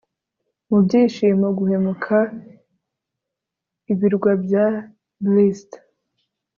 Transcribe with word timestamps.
Mu 0.69 0.77
byishimo 0.85 1.47
guhumeka 1.57 2.17
ibirwa 3.91 4.31
bya 4.43 4.65
blst 5.23 5.71